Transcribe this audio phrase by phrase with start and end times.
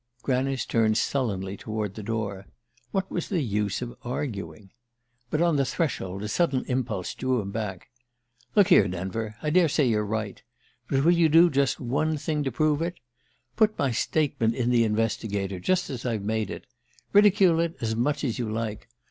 [0.23, 2.47] Granice turned sullenly toward the door.
[2.89, 4.71] What was the use of arguing?
[5.29, 7.91] But on the threshold a sudden impulse drew him back.
[8.55, 10.41] "Look here, Denver I daresay you're right.
[10.87, 12.95] But will you do just one thing to prove it?
[13.55, 16.65] Put my statement in the Investigator, just as I've made it.
[17.13, 18.89] Ridicule it as much as you like.